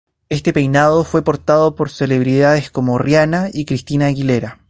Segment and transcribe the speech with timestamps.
[0.29, 4.57] Este peinado fue portado por celebridades como Rihanna y Christina Aguilera.